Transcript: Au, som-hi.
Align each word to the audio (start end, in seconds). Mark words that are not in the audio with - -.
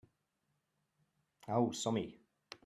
Au, 1.47 1.71
som-hi. 1.73 2.09